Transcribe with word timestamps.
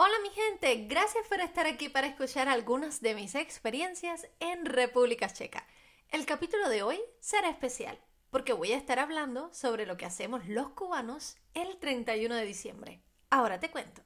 Hola 0.00 0.14
mi 0.22 0.30
gente, 0.30 0.86
gracias 0.86 1.26
por 1.26 1.40
estar 1.40 1.66
aquí 1.66 1.88
para 1.88 2.06
escuchar 2.06 2.48
algunas 2.48 3.00
de 3.00 3.16
mis 3.16 3.34
experiencias 3.34 4.28
en 4.38 4.64
República 4.64 5.28
Checa. 5.28 5.66
El 6.10 6.24
capítulo 6.24 6.68
de 6.68 6.84
hoy 6.84 7.00
será 7.18 7.50
especial 7.50 7.98
porque 8.30 8.52
voy 8.52 8.70
a 8.70 8.76
estar 8.76 9.00
hablando 9.00 9.52
sobre 9.52 9.86
lo 9.86 9.96
que 9.96 10.06
hacemos 10.06 10.46
los 10.46 10.68
cubanos 10.68 11.36
el 11.52 11.78
31 11.78 12.32
de 12.36 12.44
diciembre. 12.44 13.02
Ahora 13.28 13.58
te 13.58 13.72
cuento. 13.72 14.02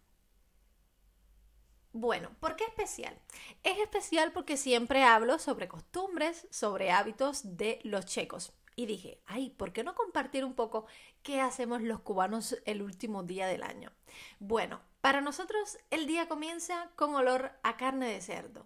Bueno, 1.93 2.31
¿por 2.41 2.57
qué 2.57 2.65
especial? 2.65 3.21
Es 3.63 3.77
especial 3.77 4.33
porque 4.33 4.57
siempre 4.57 5.05
hablo 5.05 5.39
sobre 5.39 5.69
costumbres, 5.69 6.47
sobre 6.51 6.91
hábitos 6.91 7.59
de 7.59 7.81
los 7.85 8.07
checos. 8.07 8.55
Y 8.77 8.87
dije, 8.87 9.21
ay, 9.27 9.51
¿por 9.51 9.75
qué 9.75 9.85
no 9.85 9.95
compartir 9.95 10.47
un 10.47 10.55
poco 10.55 10.87
qué 11.23 11.43
hacemos 11.43 11.83
los 11.83 12.01
cubanos 12.01 12.57
el 12.65 12.81
último 12.81 13.25
día 13.25 13.47
del 13.47 13.63
año? 13.63 13.93
Bueno, 14.39 14.81
para 15.03 15.21
nosotros 15.21 15.79
el 15.91 16.07
día 16.07 16.29
comienza 16.29 16.91
con 16.97 17.15
olor 17.15 17.53
a 17.63 17.77
carne 17.77 18.07
de 18.07 18.23
cerdo. 18.23 18.65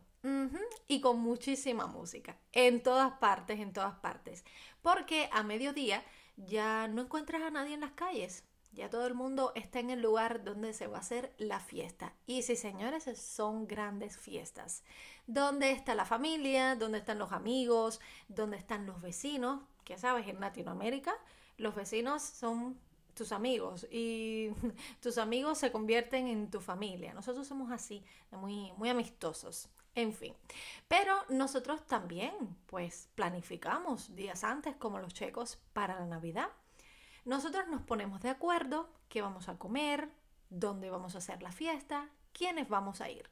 Y 0.88 1.01
con 1.01 1.20
muchísima 1.20 1.87
música. 1.87 2.37
En 2.51 2.83
todas 2.83 3.12
partes, 3.19 3.60
en 3.60 3.73
todas 3.73 3.95
partes. 4.01 4.45
Porque 4.83 5.29
a 5.33 5.45
mediodía 5.45 6.02
ya 6.37 6.88
no 6.88 7.02
encuentras 7.02 7.43
a 7.43 7.51
nadie 7.51 7.74
en 7.74 7.80
las 7.80 7.93
calles. 7.93 8.43
Ya 8.73 8.91
todo 8.91 9.07
el 9.07 9.15
mundo 9.15 9.52
está 9.55 9.79
en 9.79 9.88
el 9.88 10.02
lugar 10.02 10.43
donde 10.43 10.74
se 10.74 10.88
va 10.88 10.98
a 10.98 11.01
hacer 11.01 11.33
la 11.38 11.60
fiesta. 11.60 12.12
Y 12.27 12.43
sí, 12.43 12.57
señores, 12.57 13.05
son 13.16 13.68
grandes 13.68 14.18
fiestas. 14.18 14.82
¿Dónde 15.29 15.71
está 15.71 15.95
la 15.95 16.05
familia? 16.05 16.74
¿Dónde 16.74 16.98
están 16.98 17.21
los 17.21 17.30
amigos? 17.30 18.01
¿Dónde 18.27 18.57
están 18.57 18.84
los 18.84 19.01
vecinos? 19.01 19.62
Que 19.84 19.96
sabes, 19.96 20.27
en 20.27 20.41
Latinoamérica 20.41 21.15
los 21.59 21.74
vecinos 21.74 22.23
son 22.23 22.79
tus 23.16 23.33
amigos 23.33 23.87
y 23.91 24.51
tus 25.01 25.19
amigos 25.19 25.59
se 25.59 25.73
convierten 25.73 26.29
en 26.29 26.51
tu 26.51 26.61
familia. 26.61 27.15
Nosotros 27.15 27.47
somos 27.47 27.73
así, 27.73 28.05
muy, 28.30 28.73
muy 28.77 28.90
amistosos. 28.90 29.68
En 29.95 30.13
fin, 30.13 30.35
pero 30.88 31.16
nosotros 31.30 31.87
también, 31.87 32.35
pues, 32.66 33.09
planificamos 33.15 34.15
días 34.15 34.45
antes, 34.45 34.77
como 34.77 34.99
los 34.99 35.15
checos, 35.15 35.59
para 35.73 35.99
la 35.99 36.07
Navidad. 36.07 36.51
Nosotros 37.24 37.66
nos 37.68 37.80
ponemos 37.80 38.21
de 38.21 38.29
acuerdo 38.29 38.90
qué 39.09 39.23
vamos 39.23 39.49
a 39.49 39.57
comer, 39.57 40.10
dónde 40.51 40.90
vamos 40.90 41.15
a 41.15 41.18
hacer 41.18 41.43
la 41.43 41.51
fiesta, 41.51 42.10
quiénes 42.33 42.68
vamos 42.68 43.01
a 43.01 43.09
ir. 43.09 43.30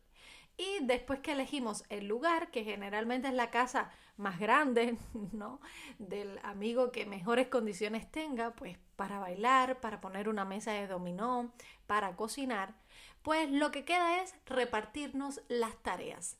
Y 0.56 0.84
después 0.84 1.20
que 1.20 1.32
elegimos 1.32 1.84
el 1.88 2.06
lugar, 2.06 2.50
que 2.50 2.64
generalmente 2.64 3.28
es 3.28 3.34
la 3.34 3.50
casa 3.50 3.90
más 4.16 4.38
grande, 4.38 4.96
¿no? 5.32 5.60
Del 5.98 6.38
amigo 6.42 6.92
que 6.92 7.06
mejores 7.06 7.48
condiciones 7.48 8.10
tenga, 8.10 8.54
pues 8.54 8.78
para 8.96 9.18
bailar, 9.18 9.80
para 9.80 10.00
poner 10.00 10.28
una 10.28 10.44
mesa 10.44 10.72
de 10.72 10.86
dominó, 10.86 11.52
para 11.86 12.14
cocinar, 12.14 12.74
pues 13.22 13.50
lo 13.50 13.70
que 13.72 13.84
queda 13.84 14.22
es 14.22 14.34
repartirnos 14.46 15.40
las 15.48 15.76
tareas. 15.82 16.38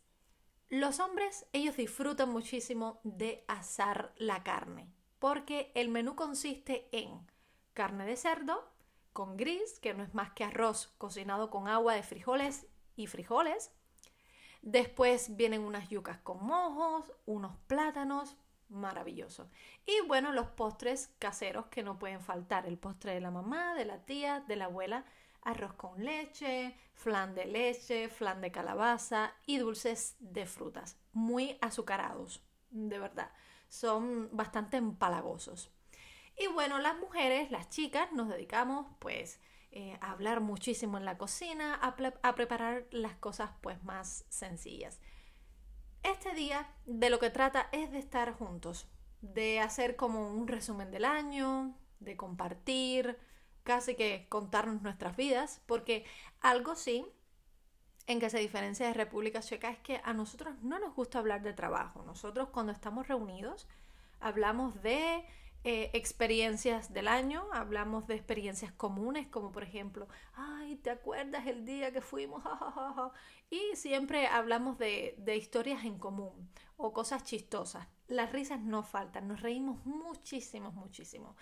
Los 0.68 1.00
hombres, 1.00 1.46
ellos 1.52 1.76
disfrutan 1.76 2.30
muchísimo 2.30 3.00
de 3.02 3.44
asar 3.48 4.12
la 4.16 4.42
carne, 4.42 4.88
porque 5.18 5.72
el 5.74 5.88
menú 5.88 6.14
consiste 6.14 6.88
en 6.92 7.26
carne 7.74 8.06
de 8.06 8.16
cerdo 8.16 8.70
con 9.12 9.36
gris, 9.36 9.78
que 9.80 9.94
no 9.94 10.02
es 10.02 10.14
más 10.14 10.32
que 10.32 10.44
arroz 10.44 10.92
cocinado 10.98 11.50
con 11.50 11.68
agua 11.68 11.94
de 11.94 12.02
frijoles 12.02 12.66
y 12.96 13.06
frijoles, 13.06 13.72
Después 14.64 15.36
vienen 15.36 15.60
unas 15.60 15.90
yucas 15.90 16.16
con 16.20 16.42
mojos, 16.42 17.12
unos 17.26 17.54
plátanos, 17.66 18.34
maravilloso. 18.70 19.50
Y 19.84 20.00
bueno, 20.06 20.32
los 20.32 20.46
postres 20.46 21.10
caseros 21.18 21.66
que 21.66 21.82
no 21.82 21.98
pueden 21.98 22.22
faltar. 22.22 22.64
El 22.64 22.78
postre 22.78 23.12
de 23.12 23.20
la 23.20 23.30
mamá, 23.30 23.74
de 23.74 23.84
la 23.84 24.06
tía, 24.06 24.40
de 24.40 24.56
la 24.56 24.64
abuela. 24.64 25.04
Arroz 25.42 25.74
con 25.74 26.02
leche, 26.02 26.74
flan 26.94 27.34
de 27.34 27.44
leche, 27.44 28.08
flan 28.08 28.40
de 28.40 28.50
calabaza 28.50 29.34
y 29.44 29.58
dulces 29.58 30.16
de 30.18 30.46
frutas. 30.46 30.96
Muy 31.12 31.58
azucarados, 31.60 32.42
de 32.70 32.98
verdad. 32.98 33.32
Son 33.68 34.34
bastante 34.34 34.78
empalagosos. 34.78 35.70
Y 36.38 36.46
bueno, 36.46 36.78
las 36.78 36.96
mujeres, 36.96 37.50
las 37.50 37.68
chicas, 37.68 38.10
nos 38.12 38.30
dedicamos 38.30 38.86
pues 38.98 39.42
eh, 39.76 39.98
a 40.00 40.12
hablar 40.12 40.40
muchísimo 40.40 40.98
en 40.98 41.04
la 41.04 41.18
cocina, 41.18 41.74
a, 41.74 41.96
a 42.22 42.34
preparar 42.36 42.86
las 42.92 43.16
cosas 43.16 43.50
pues 43.60 43.82
más 43.82 44.24
sencillas. 44.28 45.00
Este 46.04 46.32
día 46.32 46.72
de 46.86 47.10
lo 47.10 47.18
que 47.18 47.30
trata 47.30 47.68
es 47.72 47.90
de 47.90 47.98
estar 47.98 48.34
juntos, 48.34 48.86
de 49.20 49.58
hacer 49.58 49.96
como 49.96 50.30
un 50.30 50.46
resumen 50.46 50.92
del 50.92 51.04
año, 51.04 51.76
de 51.98 52.16
compartir, 52.16 53.18
casi 53.64 53.96
que 53.96 54.28
contarnos 54.28 54.80
nuestras 54.80 55.16
vidas, 55.16 55.60
porque 55.66 56.04
algo 56.40 56.76
sí 56.76 57.04
en 58.06 58.20
que 58.20 58.30
se 58.30 58.38
diferencia 58.38 58.86
de 58.86 58.94
República 58.94 59.40
Checa 59.40 59.70
es 59.70 59.78
que 59.78 60.00
a 60.04 60.12
nosotros 60.12 60.54
no 60.62 60.78
nos 60.78 60.94
gusta 60.94 61.18
hablar 61.18 61.42
de 61.42 61.52
trabajo. 61.52 62.04
Nosotros 62.04 62.50
cuando 62.50 62.70
estamos 62.70 63.08
reunidos 63.08 63.66
hablamos 64.20 64.80
de 64.82 65.24
eh, 65.64 65.90
experiencias 65.94 66.92
del 66.92 67.08
año, 67.08 67.46
hablamos 67.52 68.06
de 68.06 68.14
experiencias 68.14 68.70
comunes, 68.72 69.26
como 69.28 69.50
por 69.50 69.62
ejemplo, 69.62 70.06
ay, 70.34 70.76
¿te 70.76 70.90
acuerdas 70.90 71.46
el 71.46 71.64
día 71.64 71.90
que 71.90 72.02
fuimos? 72.02 72.42
y 73.50 73.74
siempre 73.74 74.26
hablamos 74.26 74.76
de, 74.78 75.14
de 75.18 75.36
historias 75.36 75.84
en 75.84 75.98
común 75.98 76.50
o 76.76 76.92
cosas 76.92 77.24
chistosas. 77.24 77.88
Las 78.08 78.30
risas 78.30 78.60
no 78.60 78.82
faltan, 78.82 79.26
nos 79.26 79.40
reímos 79.40 79.84
muchísimo, 79.86 80.70
muchísimo. 80.70 81.34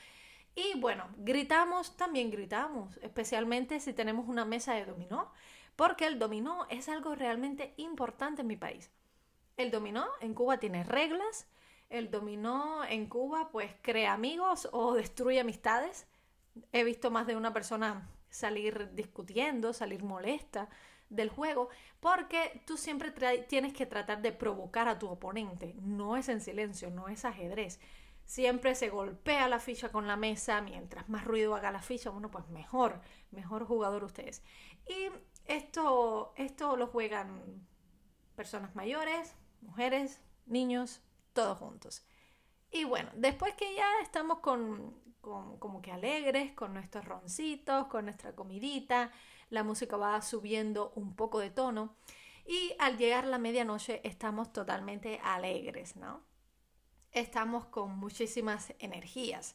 Y 0.55 0.79
bueno, 0.79 1.09
gritamos, 1.17 1.97
también 1.97 2.31
gritamos, 2.31 2.99
especialmente 2.99 3.81
si 3.81 3.93
tenemos 3.93 4.29
una 4.29 4.45
mesa 4.45 4.75
de 4.75 4.85
dominó, 4.85 5.33
porque 5.77 6.07
el 6.07 6.19
dominó 6.19 6.67
es 6.69 6.89
algo 6.89 7.15
realmente 7.15 7.75
importante 7.77 8.43
en 8.43 8.49
mi 8.49 8.57
país. 8.57 8.91
El 9.57 9.71
dominó 9.71 10.07
en 10.21 10.35
Cuba 10.35 10.59
tiene 10.59 10.85
reglas, 10.85 11.49
el 11.93 12.11
dominó 12.11 12.85
en 12.85 13.07
Cuba 13.07 13.51
pues 13.51 13.71
crea 13.83 14.15
amigos 14.15 14.69
o 14.73 14.95
destruye 14.95 15.41
amistades. 15.41 16.07
He 16.73 16.85
visto 16.85 17.11
más 17.11 17.27
de 17.27 17.37
una 17.37 17.53
persona 17.53 18.11
salir 18.31 18.93
discutiendo, 18.95 19.73
salir 19.73 20.03
molesta 20.03 20.69
del 21.11 21.29
juego, 21.29 21.69
porque 22.01 22.63
tú 22.67 22.79
siempre 22.79 23.13
tienes 23.47 23.75
que 23.75 23.85
tratar 23.85 24.23
de 24.23 24.33
provocar 24.33 24.89
a 24.89 24.99
tu 24.99 25.09
oponente. 25.09 25.75
No 25.83 26.17
es 26.17 26.31
en 26.31 26.41
silencio, 26.41 26.91
no 26.91 27.09
es 27.09 27.27
ajedrez. 27.27 27.79
Siempre 28.25 28.75
se 28.75 28.89
golpea 28.89 29.49
la 29.49 29.59
ficha 29.59 29.91
con 29.91 30.07
la 30.07 30.17
mesa, 30.17 30.63
mientras 30.63 31.11
más 31.11 31.25
ruido 31.25 31.55
haga 31.55 31.71
la 31.71 31.83
ficha, 31.83 32.09
bueno, 32.09 32.31
pues 32.31 32.49
mejor, 32.49 33.03
mejor 33.31 33.67
jugador 33.67 34.05
ustedes. 34.05 34.43
Y 34.89 35.11
esto, 35.45 36.33
esto 36.37 36.77
lo 36.77 36.87
juegan 36.87 37.67
personas 38.35 38.75
mayores, 38.75 39.35
mujeres, 39.61 40.23
niños, 40.47 41.03
todos 41.33 41.59
juntos. 41.59 42.05
Y 42.71 42.85
bueno, 42.85 43.11
después 43.15 43.55
que 43.55 43.75
ya 43.75 43.87
estamos 44.03 44.39
con, 44.41 44.95
como 45.21 45.83
que 45.83 45.93
alegres, 45.93 46.53
con 46.53 46.75
nuestros 46.75 47.05
roncitos, 47.05 47.87
con 47.87 48.07
nuestra 48.07 48.35
comidita, 48.35 49.13
la 49.51 49.63
música 49.63 49.97
va 49.97 50.21
subiendo 50.23 50.93
un 50.97 51.15
poco 51.15 51.39
de 51.39 51.51
tono 51.51 51.97
y 52.47 52.75
al 52.79 52.97
llegar 52.97 53.27
la 53.27 53.39
medianoche 53.39 54.01
estamos 54.05 54.53
totalmente 54.53 55.21
alegres, 55.23 55.97
¿no? 55.97 56.23
Estamos 57.13 57.67
con 57.67 57.97
muchísimas 57.99 58.73
energías 58.79 59.55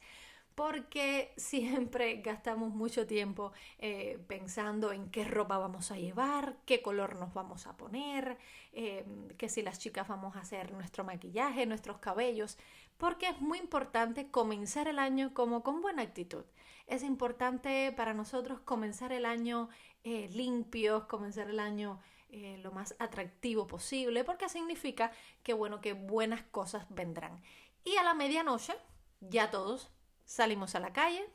porque 0.57 1.35
siempre 1.37 2.15
gastamos 2.23 2.73
mucho 2.73 3.05
tiempo 3.05 3.51
eh, 3.77 4.17
pensando 4.27 4.91
en 4.91 5.11
qué 5.11 5.23
ropa 5.23 5.59
vamos 5.59 5.91
a 5.91 5.97
llevar, 5.97 6.57
qué 6.65 6.81
color 6.81 7.15
nos 7.15 7.31
vamos 7.35 7.67
a 7.67 7.77
poner, 7.77 8.39
eh, 8.73 9.05
que 9.37 9.49
si 9.49 9.61
las 9.61 9.77
chicas 9.77 10.07
vamos 10.07 10.35
a 10.35 10.39
hacer 10.39 10.71
nuestro 10.71 11.03
maquillaje, 11.03 11.67
nuestros 11.67 11.99
cabellos, 11.99 12.57
porque 12.97 13.29
es 13.29 13.39
muy 13.39 13.59
importante 13.59 14.31
comenzar 14.31 14.87
el 14.87 14.97
año 14.97 15.31
como 15.35 15.61
con 15.61 15.79
buena 15.79 16.01
actitud. 16.01 16.45
Es 16.87 17.03
importante 17.03 17.93
para 17.95 18.15
nosotros 18.15 18.59
comenzar 18.61 19.11
el 19.11 19.27
año 19.27 19.69
eh, 20.03 20.27
limpios, 20.33 21.05
comenzar 21.05 21.51
el 21.51 21.59
año 21.59 21.99
lo 22.61 22.71
más 22.71 22.93
atractivo 22.99 23.67
posible, 23.67 24.25
porque 24.25 24.49
significa 24.49 25.11
que 25.43 25.53
bueno, 25.53 25.79
que 25.79 25.93
buenas 25.93 26.41
cosas 26.43 26.85
vendrán. 26.89 27.41
Y 27.85 27.95
a 27.95 28.03
la 28.03 28.15
medianoche, 28.15 28.73
ya 29.21 29.49
todos 29.49 29.91
Salimos 30.27 30.75
a 30.75 30.81
la 30.81 30.91
calle, 30.91 31.25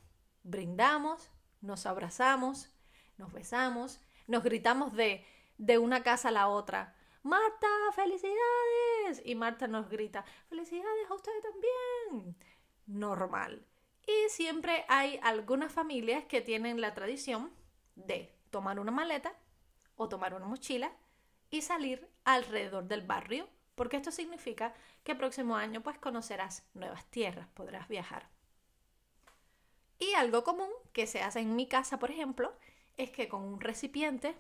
brindamos, 0.43 1.31
nos 1.63 1.87
abrazamos, 1.87 2.69
nos 3.17 3.33
besamos, 3.33 4.03
nos 4.27 4.45
gritamos 4.45 4.93
de, 4.93 5.25
de 5.57 5.79
una 5.79 6.03
casa 6.03 6.29
a 6.29 6.33
la 6.33 6.49
otra. 6.49 6.95
Marta, 7.23 7.69
felicidades. 7.95 9.23
Y 9.25 9.35
Marta 9.35 9.67
nos 9.67 9.89
grita, 9.89 10.27
felicidades 10.51 11.11
a 11.11 11.15
usted 11.15 11.33
también. 11.41 12.37
Normal. 12.87 13.67
Y 14.07 14.29
siempre 14.29 14.85
hay 14.89 15.19
algunas 15.23 15.73
familias 15.73 16.25
que 16.27 16.43
tienen 16.43 16.83
la 16.83 16.93
tradición 16.93 17.51
de 17.95 18.39
tomar 18.51 18.79
una 18.79 18.93
maleta 18.93 19.35
o 19.97 20.11
tomar 20.11 20.35
una 20.35 20.45
mochila 20.45 20.93
y 21.49 21.63
salir 21.63 22.11
alrededor 22.25 22.85
del 22.85 23.07
barrio, 23.07 23.49
porque 23.75 23.97
esto 23.97 24.11
significa 24.11 24.75
que 25.03 25.13
el 25.13 25.19
próximo 25.19 25.57
año 25.57 25.83
pues 25.83 25.99
conocerás 25.99 26.69
nuevas 26.75 27.07
tierras, 27.07 27.49
podrás 27.55 27.89
viajar. 27.89 28.29
Y 30.03 30.15
algo 30.15 30.43
común 30.43 30.71
que 30.93 31.07
se 31.07 31.23
hace 31.23 31.39
en 31.39 31.55
mi 31.55 31.69
casa, 31.69 32.01
por 32.01 32.11
ejemplo, 32.11 32.53
es 32.97 33.11
que 33.11 33.29
con 33.29 33.45
un 33.45 33.61
recipiente 33.61 34.35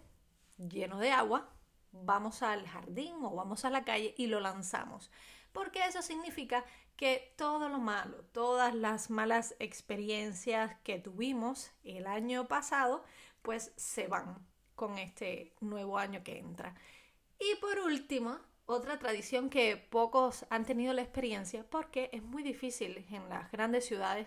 lleno 0.58 0.98
de 0.98 1.12
agua, 1.12 1.50
vamos 1.92 2.42
al 2.42 2.66
jardín 2.66 3.14
o 3.22 3.36
vamos 3.36 3.64
a 3.64 3.70
la 3.70 3.84
calle 3.84 4.12
y 4.18 4.26
lo 4.26 4.40
lanzamos. 4.40 5.12
Porque 5.52 5.84
eso 5.86 6.02
significa 6.02 6.64
que 6.96 7.32
todo 7.36 7.68
lo 7.68 7.78
malo, 7.78 8.24
todas 8.32 8.74
las 8.74 9.08
malas 9.08 9.54
experiencias 9.60 10.74
que 10.82 10.98
tuvimos 10.98 11.70
el 11.84 12.08
año 12.08 12.48
pasado, 12.48 13.04
pues 13.42 13.72
se 13.76 14.08
van 14.08 14.44
con 14.74 14.98
este 14.98 15.54
nuevo 15.60 15.96
año 15.96 16.24
que 16.24 16.38
entra. 16.38 16.74
Y 17.38 17.54
por 17.60 17.78
último, 17.78 18.40
otra 18.66 18.98
tradición 18.98 19.48
que 19.48 19.76
pocos 19.76 20.44
han 20.50 20.64
tenido 20.64 20.92
la 20.92 21.02
experiencia 21.02 21.64
porque 21.70 22.10
es 22.12 22.22
muy 22.24 22.42
difícil 22.42 23.06
en 23.10 23.28
las 23.28 23.52
grandes 23.52 23.86
ciudades 23.86 24.26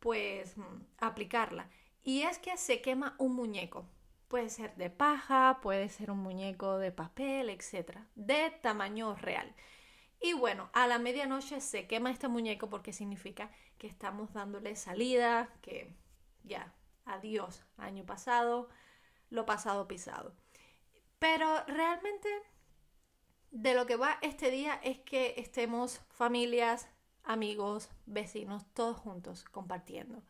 pues 0.00 0.56
mm, 0.56 0.82
aplicarla 0.98 1.68
y 2.02 2.22
es 2.22 2.38
que 2.38 2.56
se 2.56 2.80
quema 2.80 3.14
un 3.18 3.34
muñeco. 3.34 3.86
Puede 4.28 4.48
ser 4.48 4.74
de 4.76 4.90
paja, 4.90 5.58
puede 5.62 5.88
ser 5.88 6.10
un 6.10 6.18
muñeco 6.18 6.78
de 6.78 6.92
papel, 6.92 7.50
etc. 7.50 7.98
De 8.14 8.50
tamaño 8.62 9.14
real. 9.16 9.54
Y 10.20 10.34
bueno, 10.34 10.70
a 10.72 10.86
la 10.86 10.98
medianoche 10.98 11.60
se 11.60 11.86
quema 11.86 12.10
este 12.10 12.28
muñeco 12.28 12.68
porque 12.68 12.92
significa 12.92 13.50
que 13.78 13.86
estamos 13.86 14.32
dándole 14.32 14.76
salida, 14.76 15.48
que 15.62 15.92
ya, 16.44 16.74
adiós, 17.06 17.64
año 17.78 18.04
pasado, 18.04 18.68
lo 19.30 19.46
pasado 19.46 19.88
pisado. 19.88 20.34
Pero 21.18 21.64
realmente 21.66 22.28
de 23.50 23.74
lo 23.74 23.86
que 23.86 23.96
va 23.96 24.18
este 24.22 24.50
día 24.50 24.74
es 24.82 24.98
que 25.00 25.34
estemos 25.38 26.00
familias, 26.10 26.88
amigos, 27.24 27.90
vecinos, 28.06 28.64
todos 28.74 28.96
juntos 28.96 29.44
compartiendo. 29.44 30.22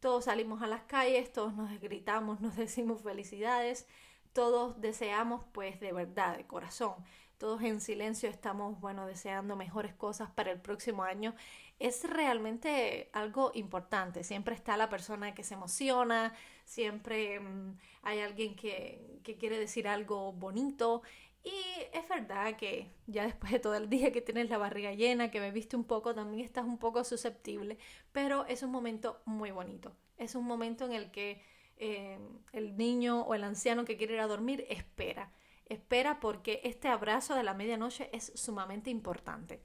Todos 0.00 0.24
salimos 0.24 0.62
a 0.62 0.66
las 0.66 0.82
calles, 0.82 1.32
todos 1.32 1.54
nos 1.54 1.80
gritamos, 1.80 2.40
nos 2.42 2.56
decimos 2.56 3.02
felicidades, 3.02 3.86
todos 4.32 4.80
deseamos 4.80 5.44
pues 5.52 5.78
de 5.80 5.92
verdad, 5.92 6.36
de 6.36 6.46
corazón, 6.46 6.94
todos 7.38 7.62
en 7.62 7.80
silencio 7.80 8.28
estamos, 8.28 8.80
bueno, 8.80 9.06
deseando 9.06 9.56
mejores 9.56 9.94
cosas 9.94 10.30
para 10.30 10.52
el 10.52 10.60
próximo 10.60 11.02
año. 11.02 11.34
Es 11.80 12.08
realmente 12.08 13.10
algo 13.12 13.50
importante. 13.54 14.22
Siempre 14.22 14.54
está 14.54 14.76
la 14.76 14.88
persona 14.88 15.34
que 15.34 15.42
se 15.42 15.54
emociona, 15.54 16.34
siempre 16.64 17.40
mm, 17.40 17.78
hay 18.02 18.20
alguien 18.20 18.54
que, 18.54 19.20
que 19.24 19.36
quiere 19.36 19.58
decir 19.58 19.88
algo 19.88 20.32
bonito 20.32 21.02
y 21.44 21.82
es 21.92 22.08
verdad 22.08 22.56
que 22.56 22.92
ya 23.06 23.24
después 23.24 23.52
de 23.52 23.58
todo 23.58 23.74
el 23.74 23.88
día 23.88 24.12
que 24.12 24.20
tienes 24.20 24.48
la 24.48 24.58
barriga 24.58 24.92
llena, 24.92 25.30
que 25.30 25.40
bebiste 25.40 25.76
un 25.76 25.84
poco, 25.84 26.14
también 26.14 26.44
estás 26.44 26.64
un 26.64 26.78
poco 26.78 27.02
susceptible, 27.04 27.78
pero 28.12 28.46
es 28.46 28.62
un 28.62 28.70
momento 28.70 29.20
muy 29.24 29.50
bonito. 29.50 29.92
Es 30.18 30.34
un 30.34 30.44
momento 30.44 30.84
en 30.84 30.92
el 30.92 31.10
que 31.10 31.42
eh, 31.78 32.18
el 32.52 32.76
niño 32.76 33.22
o 33.22 33.34
el 33.34 33.42
anciano 33.42 33.84
que 33.84 33.96
quiere 33.96 34.14
ir 34.14 34.20
a 34.20 34.28
dormir 34.28 34.64
espera. 34.68 35.32
Espera 35.66 36.20
porque 36.20 36.60
este 36.64 36.88
abrazo 36.88 37.34
de 37.34 37.42
la 37.42 37.54
medianoche 37.54 38.08
es 38.12 38.32
sumamente 38.36 38.90
importante. 38.90 39.60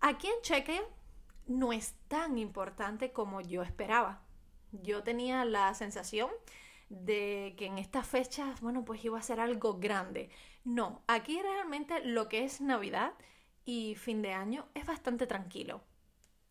Aquí 0.00 0.28
en 0.28 0.40
Chequia 0.42 0.82
no 1.46 1.72
es 1.72 1.94
tan 2.06 2.38
importante 2.38 3.12
como 3.12 3.40
yo 3.40 3.62
esperaba. 3.62 4.22
Yo 4.70 5.02
tenía 5.02 5.44
la 5.44 5.74
sensación 5.74 6.30
de 6.90 7.54
que 7.56 7.66
en 7.66 7.78
estas 7.78 8.06
fechas, 8.06 8.60
bueno, 8.60 8.84
pues 8.84 9.02
iba 9.04 9.18
a 9.18 9.22
ser 9.22 9.40
algo 9.40 9.78
grande. 9.78 10.28
No, 10.64 11.02
aquí 11.06 11.40
realmente 11.40 12.04
lo 12.04 12.28
que 12.28 12.44
es 12.44 12.60
Navidad 12.60 13.14
y 13.64 13.94
fin 13.94 14.20
de 14.20 14.32
año 14.32 14.66
es 14.74 14.84
bastante 14.84 15.26
tranquilo. 15.26 15.82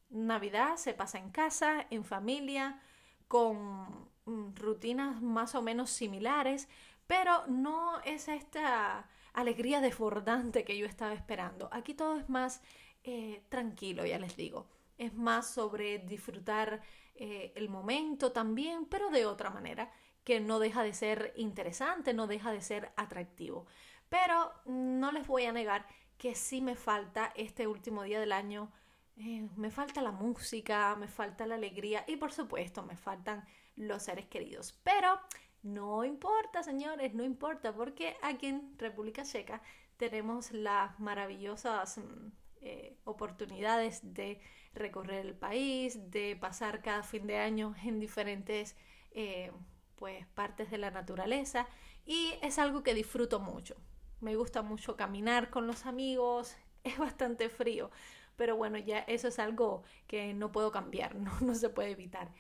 Navidad 0.10 0.78
se 0.78 0.94
pasa 0.94 1.20
en 1.20 1.30
casa, 1.30 1.86
en 1.90 2.04
familia, 2.06 2.82
con 3.28 4.10
mm, 4.26 4.56
rutinas 4.56 5.22
más 5.22 5.56
o 5.56 5.62
menos 5.62 5.92
similares, 5.92 6.70
pero 7.06 7.46
no 7.48 8.00
es 8.02 8.28
esta 8.30 9.10
alegría 9.34 9.82
desbordante 9.82 10.64
que 10.64 10.78
yo 10.78 10.86
estaba 10.86 11.14
esperando. 11.14 11.70
Aquí 11.72 11.94
todo 11.94 12.18
es 12.18 12.30
más 12.30 12.62
eh, 13.04 13.44
tranquilo, 13.50 14.06
ya 14.06 14.20
les 14.20 14.36
digo. 14.38 14.68
Es 14.98 15.14
más 15.14 15.50
sobre 15.50 16.00
disfrutar 16.00 16.82
eh, 17.22 17.52
el 17.56 17.68
momento 17.68 18.32
también, 18.32 18.86
pero 18.86 19.10
de 19.10 19.26
otra 19.26 19.50
manera 19.50 19.92
que 20.24 20.40
no 20.40 20.58
deja 20.58 20.84
de 20.84 20.94
ser 20.94 21.34
interesante, 21.36 22.14
no 22.14 22.28
deja 22.28 22.54
de 22.54 22.62
ser 22.62 22.94
atractivo. 22.96 23.66
Pero 24.08 24.54
no 24.66 25.12
les 25.12 25.28
voy 25.28 25.44
a 25.44 25.52
negar 25.52 25.86
que 26.18 26.34
sí 26.34 26.62
me 26.62 26.76
falta 26.76 27.34
este 27.36 27.68
último 27.68 28.04
día 28.04 28.22
del 28.22 28.32
año, 28.32 28.72
eh, 29.18 29.50
me 29.58 29.70
falta 29.70 30.02
la 30.02 30.12
música, 30.12 30.96
me 30.96 31.10
falta 31.10 31.46
la 31.46 31.56
alegría 31.56 32.06
y 32.08 32.16
por 32.16 32.32
supuesto 32.32 32.84
me 32.84 32.96
faltan 32.96 33.46
los 33.76 34.04
seres 34.04 34.28
queridos. 34.28 34.80
Pero 34.84 35.20
no 35.62 36.06
importa, 36.06 36.64
señores, 36.64 37.14
no 37.14 37.24
importa, 37.24 37.74
porque 37.74 38.16
aquí 38.22 38.48
en 38.48 38.80
República 38.80 39.24
Checa 39.24 39.62
tenemos 39.98 40.54
las 40.54 40.98
maravillosas 41.02 41.98
mm, 41.98 42.32
eh, 42.62 42.98
oportunidades 43.04 44.14
de 44.14 44.40
recorrer 44.74 45.26
el 45.26 45.36
país, 45.36 46.12
de 46.12 46.36
pasar 46.36 46.82
cada 46.82 47.04
fin 47.04 47.28
de 47.28 47.38
año 47.38 47.76
en 47.84 48.00
diferentes 48.00 48.76
eh, 49.12 49.52
pues 49.96 50.26
partes 50.28 50.72
de 50.72 50.78
la 50.78 50.92
naturaleza 50.92 51.68
y 52.06 52.34
es 52.42 52.60
algo 52.60 52.84
que 52.84 52.94
disfruto 52.94 53.40
mucho. 53.40 53.76
Me 54.22 54.36
gusta 54.36 54.62
mucho 54.62 54.96
caminar 54.96 55.50
con 55.50 55.68
los 55.68 55.86
amigos, 55.86 56.56
es 56.84 56.98
bastante 56.98 57.50
frío, 57.50 57.92
pero 58.36 58.56
bueno, 58.56 58.78
ya 58.78 59.00
eso 59.00 59.28
es 59.28 59.40
algo 59.40 59.84
que 60.08 60.34
no 60.34 60.52
puedo 60.52 60.72
cambiar, 60.72 61.16
no, 61.16 61.32
no 61.42 61.56
se 61.56 61.70
puede 61.70 61.92
evitar. 61.92 62.32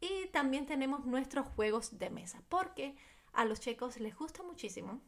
Y 0.00 0.28
también 0.28 0.66
tenemos 0.66 1.04
nuestros 1.06 1.48
juegos 1.48 1.98
de 1.98 2.10
mesa, 2.10 2.42
porque 2.48 2.94
a 3.32 3.44
los 3.44 3.60
checos 3.60 3.98
les 3.98 4.16
gusta 4.16 4.42
muchísimo 4.42 5.02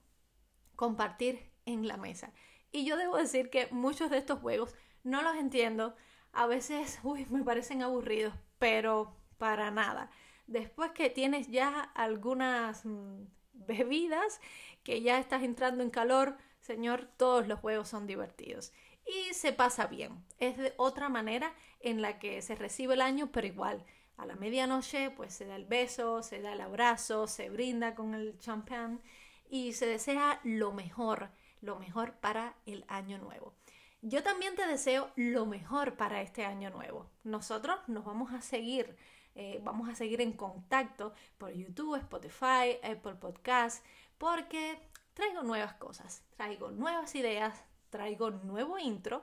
compartir 0.75 1.53
en 1.67 1.87
la 1.87 1.97
mesa. 1.97 2.33
Y 2.73 2.85
yo 2.85 2.97
debo 2.97 3.17
decir 3.17 3.51
que 3.51 3.69
muchos 3.71 4.11
de 4.11 4.19
estos 4.19 4.41
juegos 4.41 4.75
no 5.05 5.23
los 5.23 5.37
entiendo, 5.37 5.95
a 6.33 6.47
veces, 6.47 7.01
uy, 7.05 7.27
me 7.31 7.43
parecen 7.43 7.83
aburridos, 7.83 8.35
pero 8.59 9.17
para 9.39 9.71
nada 9.71 10.11
después 10.51 10.91
que 10.91 11.09
tienes 11.11 11.49
ya 11.49 11.81
algunas 11.95 12.85
mm, 12.85 13.25
bebidas, 13.53 14.41
que 14.83 15.01
ya 15.01 15.19
estás 15.19 15.43
entrando 15.43 15.83
en 15.83 15.91
calor, 15.91 16.37
señor, 16.61 17.09
todos 17.17 17.47
los 17.47 17.61
juegos 17.61 17.89
son 17.89 18.07
divertidos. 18.07 18.73
Y 19.07 19.33
se 19.35 19.53
pasa 19.53 19.87
bien. 19.87 20.25
Es 20.39 20.57
de 20.59 20.75
otra 20.77 21.09
manera 21.09 21.55
en 21.81 22.03
la 22.03 22.19
que 22.19 22.43
se 22.43 22.55
recibe 22.55 22.95
el 22.95 23.01
año, 23.01 23.31
pero 23.33 23.47
igual. 23.47 23.85
A 24.17 24.27
la 24.27 24.35
medianoche, 24.35 25.11
pues 25.11 25.33
se 25.33 25.47
da 25.47 25.57
el 25.57 25.65
beso, 25.65 26.23
se 26.23 26.43
da 26.43 26.53
el 26.53 26.61
abrazo, 26.61 27.27
se 27.27 27.49
brinda 27.49 27.95
con 27.95 28.15
el 28.15 28.39
champán 28.39 29.01
y 29.49 29.73
se 29.73 29.87
desea 29.87 30.41
lo 30.45 30.73
mejor, 30.73 31.31
lo 31.63 31.79
mejor 31.79 32.13
para 32.15 32.55
el 32.67 32.85
año 32.89 33.19
nuevo. 33.19 33.55
Yo 34.03 34.23
también 34.23 34.57
te 34.57 34.67
deseo 34.67 35.11
lo 35.17 35.47
mejor 35.47 35.97
para 35.97 36.23
este 36.23 36.45
año 36.45 36.71
nuevo. 36.71 37.11
Nosotros 37.25 37.79
nos 37.87 38.05
vamos 38.05 38.33
a 38.33 38.41
seguir 38.41 38.97
eh, 39.35 39.61
vamos 39.63 39.89
a 39.89 39.95
seguir 39.95 40.21
en 40.21 40.33
contacto 40.33 41.15
por 41.39 41.53
YouTube, 41.53 41.97
Spotify, 41.97 42.79
Apple 42.83 43.15
Podcast, 43.15 43.85
porque 44.19 44.79
traigo 45.15 45.43
nuevas 45.43 45.75
cosas, 45.75 46.25
traigo 46.37 46.71
nuevas 46.71 47.15
ideas, 47.15 47.65
traigo 47.91 48.31
nuevo 48.31 48.79
intro 48.79 49.23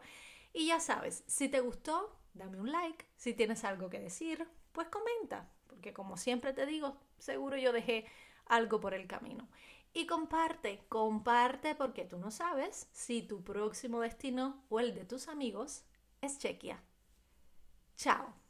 y 0.54 0.68
ya 0.68 0.80
sabes, 0.80 1.24
si 1.28 1.50
te 1.50 1.60
gustó, 1.60 2.16
dame 2.34 2.60
un 2.60 2.72
like, 2.72 3.06
si 3.16 3.34
tienes 3.34 3.64
algo 3.64 3.90
que 3.90 4.00
decir, 4.00 4.48
pues 4.72 4.88
comenta, 4.88 5.50
porque 5.68 5.94
como 5.94 6.18
siempre 6.18 6.54
te 6.54 6.66
digo, 6.66 6.98
seguro 7.20 7.58
yo 7.58 7.74
dejé 7.74 8.06
algo 8.46 8.80
por 8.80 8.94
el 8.94 9.08
camino. 9.08 9.48
Y 9.94 10.06
comparte, 10.06 10.86
comparte 10.90 11.76
porque 11.76 12.06
tú 12.06 12.18
no 12.18 12.32
sabes 12.32 12.88
si 12.92 13.22
tu 13.22 13.44
próximo 13.44 14.02
destino 14.02 14.64
o 14.70 14.80
el 14.80 14.94
de 14.94 15.06
tus 15.06 15.28
amigos 15.28 15.84
es 16.22 16.38
Chequia. 16.38 16.84
Chao. 17.96 18.47